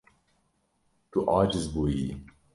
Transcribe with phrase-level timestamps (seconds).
[1.11, 2.11] Tu aciz bûyiyî.